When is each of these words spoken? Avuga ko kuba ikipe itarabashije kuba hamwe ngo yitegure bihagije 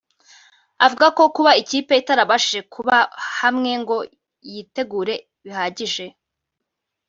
Avuga 0.85 1.07
ko 1.17 1.23
kuba 1.35 1.51
ikipe 1.61 1.93
itarabashije 2.01 2.59
kuba 2.73 2.95
hamwe 3.39 3.71
ngo 3.81 3.97
yitegure 4.51 5.15
bihagije 5.43 6.05